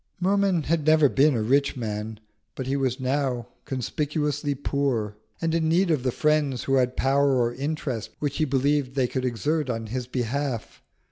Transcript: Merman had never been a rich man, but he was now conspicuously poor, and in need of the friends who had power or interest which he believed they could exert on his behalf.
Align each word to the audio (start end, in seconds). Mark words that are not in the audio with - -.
Merman 0.19 0.63
had 0.63 0.83
never 0.83 1.07
been 1.07 1.35
a 1.35 1.43
rich 1.43 1.77
man, 1.77 2.19
but 2.55 2.65
he 2.65 2.75
was 2.75 2.99
now 2.99 3.49
conspicuously 3.65 4.55
poor, 4.55 5.15
and 5.39 5.53
in 5.53 5.69
need 5.69 5.91
of 5.91 6.01
the 6.01 6.11
friends 6.11 6.63
who 6.63 6.73
had 6.77 6.97
power 6.97 7.35
or 7.37 7.53
interest 7.53 8.09
which 8.17 8.37
he 8.37 8.45
believed 8.45 8.95
they 8.95 9.05
could 9.07 9.25
exert 9.25 9.69
on 9.69 9.85
his 9.85 10.07
behalf. 10.07 10.81